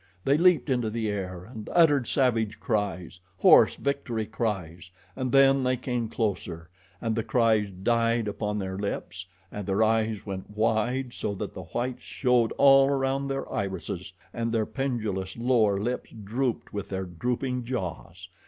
They 0.25 0.35
leaped 0.35 0.71
into 0.71 0.89
the 0.89 1.09
air 1.09 1.45
and 1.45 1.69
uttered 1.73 2.07
savage 2.07 2.59
cries 2.59 3.19
hoarse 3.37 3.75
victory 3.75 4.25
cries, 4.25 4.89
and 5.15 5.31
then 5.31 5.61
they 5.63 5.77
came 5.77 6.09
closer, 6.09 6.71
and 6.99 7.15
the 7.15 7.21
cries 7.23 7.69
died 7.69 8.27
upon 8.27 8.57
their 8.57 8.79
lips, 8.79 9.27
and 9.51 9.67
their 9.67 9.83
eyes 9.83 10.25
went 10.25 10.49
wide 10.49 11.13
so 11.13 11.35
that 11.35 11.53
the 11.53 11.65
whites 11.65 12.01
showed 12.01 12.51
all 12.53 12.87
around 12.87 13.27
their 13.27 13.47
irises, 13.53 14.11
and 14.33 14.51
their 14.51 14.65
pendulous 14.65 15.37
lower 15.37 15.79
lips 15.79 16.11
drooped 16.23 16.73
with 16.73 16.89
their 16.89 17.05
drooping 17.05 17.63
jaws. 17.63 18.27